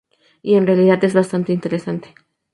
Y 0.41 0.55
en 0.55 0.65
realidad 0.65 1.03
es 1.03 1.13
bastante 1.13 1.53
interesante. 1.53 2.15